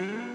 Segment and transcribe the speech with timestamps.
[0.00, 0.33] Mm-hmm.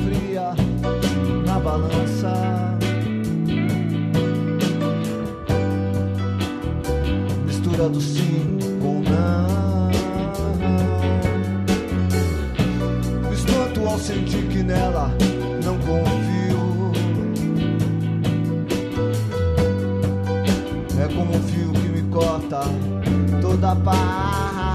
[0.00, 0.54] fria
[1.46, 2.32] na balança.
[7.46, 9.90] Mistura do sim com não.
[13.28, 15.10] Me espanto ao sentir que nela
[15.64, 16.92] não confio.
[21.02, 22.60] É como um fio que me corta
[23.40, 24.65] toda a paz.